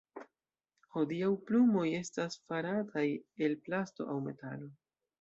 Hodiaŭ, 0.95 1.29
plumoj 1.51 1.85
estas 1.99 2.41
farataj 2.49 3.07
el 3.49 3.57
plasto 3.69 4.13
aŭ 4.17 4.21
metalo. 4.31 4.77